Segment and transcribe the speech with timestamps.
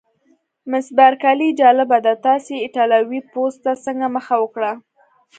[0.69, 4.71] مس بارکلي: جالبه ده، تاسي ایټالوي پوځ ته څنګه مخه وکړه؟